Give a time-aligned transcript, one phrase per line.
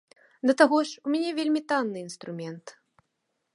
[0.49, 2.65] Да таго ж, у мяне вельмі танны інструмент.